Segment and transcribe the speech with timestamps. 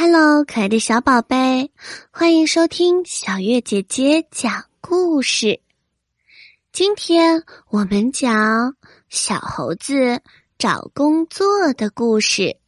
[0.00, 1.72] Hello，可爱的小宝贝，
[2.12, 5.60] 欢迎收听小月姐姐讲故事。
[6.70, 8.76] 今天我们讲
[9.08, 10.22] 小猴子
[10.56, 12.58] 找工作的故事。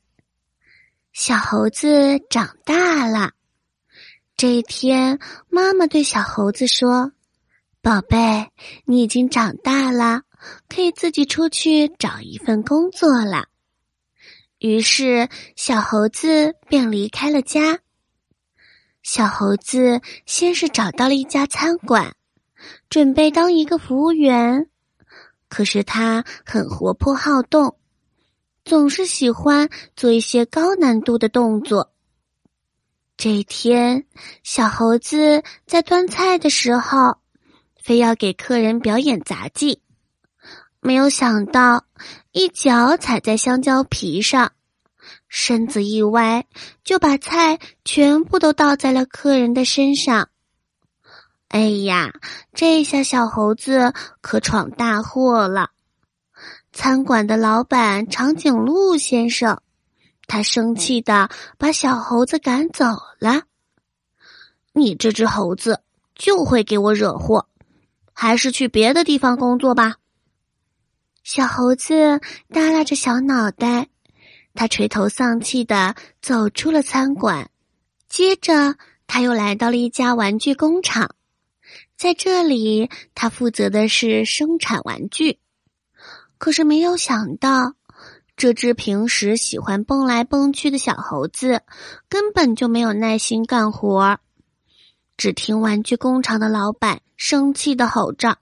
[1.13, 3.31] 小猴子长大了，
[4.37, 7.13] 这一天，妈妈对小猴子说
[7.81, 8.51] ：“宝贝，
[8.87, 10.23] 你已经长大了，
[10.69, 13.47] 可以自己出去找一份工作了。”
[14.61, 17.79] 于是，小猴子便离开了家。
[19.03, 22.15] 小猴子先是找到了一家餐馆，
[22.91, 24.69] 准备当一个服务员。
[25.49, 27.79] 可是他很活泼好动，
[28.63, 31.95] 总是喜欢做一些高难度的动作。
[33.17, 34.05] 这一天，
[34.43, 37.17] 小猴子在端菜的时候，
[37.83, 39.81] 非要给客人表演杂技。
[40.83, 41.85] 没有想到，
[42.33, 44.53] 一脚踩在香蕉皮上，
[45.29, 46.47] 身子一歪，
[46.85, 50.29] 就把菜全部都倒在了客人的身上。
[51.49, 52.15] 哎呀，
[52.55, 55.71] 这下小猴子可闯大祸了！
[56.73, 59.61] 餐馆的老板长颈鹿先生，
[60.27, 62.87] 他生气的把小猴子赶走
[63.19, 63.43] 了。
[64.73, 65.83] 你这只猴子
[66.15, 67.49] 就会给我惹祸，
[68.15, 69.97] 还是去别的地方工作吧。
[71.23, 73.89] 小猴子耷拉着小脑袋，
[74.55, 77.51] 他垂头丧气的走出了餐馆。
[78.09, 78.77] 接着，
[79.07, 81.15] 他又来到了一家玩具工厂，
[81.97, 85.39] 在这里，他负责的是生产玩具。
[86.39, 87.75] 可是，没有想到，
[88.37, 91.63] 这只平时喜欢蹦来蹦去的小猴子，
[92.09, 94.19] 根本就没有耐心干活。
[95.17, 98.39] 只听玩具工厂的老板生气的吼着。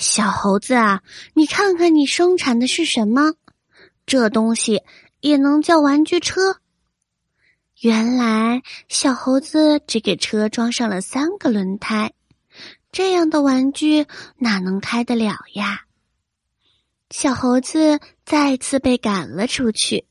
[0.00, 1.02] 小猴子啊，
[1.34, 3.34] 你看看你生产的是什么？
[4.06, 4.82] 这东西
[5.20, 6.56] 也能叫玩具车？
[7.80, 12.14] 原来小猴子只给车装上了三个轮胎，
[12.90, 14.06] 这样的玩具
[14.38, 15.82] 哪能开得了呀？
[17.10, 20.06] 小猴子再次被赶了出去。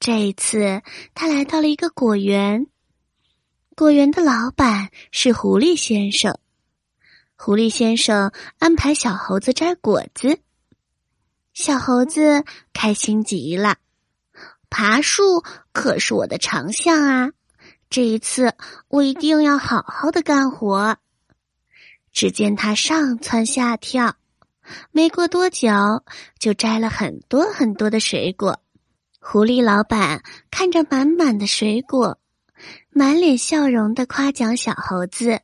[0.00, 0.82] 这一次，
[1.14, 2.66] 他来到了一个果园，
[3.74, 6.38] 果园的老板是狐狸先生。
[7.44, 8.30] 狐狸先生
[8.60, 10.38] 安排小猴子摘果子，
[11.52, 13.78] 小猴子开心极了。
[14.70, 15.42] 爬树
[15.72, 17.32] 可是我的长项啊！
[17.90, 18.54] 这一次
[18.86, 20.98] 我一定要好好的干活。
[22.12, 24.14] 只见他上蹿下跳，
[24.92, 25.68] 没过多久
[26.38, 28.60] 就摘了很多很多的水果。
[29.18, 32.20] 狐狸老板看着满满的水果，
[32.90, 35.40] 满脸笑容的夸奖小猴子。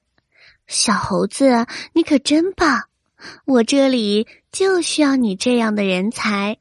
[0.68, 2.84] 小猴子，你可真棒！
[3.46, 6.58] 我这里就需要你这样的人才。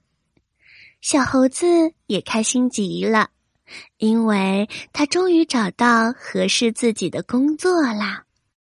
[1.02, 1.68] 小猴子
[2.08, 3.30] 也开心极了，
[3.98, 8.24] 因为他终于找到合适自己的工作啦。